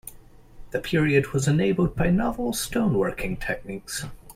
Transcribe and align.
The 0.71 0.79
period 0.79 1.27
was 1.27 1.47
enabled 1.47 1.95
by 1.95 2.09
novel 2.09 2.53
stone 2.53 2.95
working 2.97 3.37
techniques. 3.37 4.03